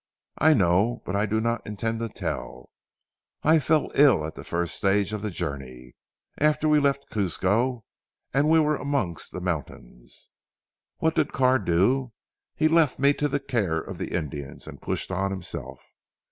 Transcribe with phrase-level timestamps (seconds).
[0.39, 2.71] I know, but I do not intend to tell.
[3.43, 5.93] I fell ill at the first stage of the journey
[6.39, 7.83] after we left Cuzco
[8.33, 10.31] and were amongst the mountains.
[10.97, 12.13] What did Carr do?
[12.55, 15.79] He left me to the care of the Indians, and pushed on himself.